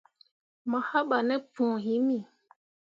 [0.69, 2.17] Mo haɓah ne põo himi.